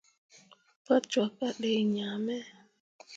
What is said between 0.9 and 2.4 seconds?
cwakke a dai ŋaa me.